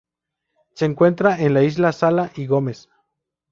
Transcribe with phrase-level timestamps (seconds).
[0.73, 2.89] Se encuentra en la Isla Sala y Gómez.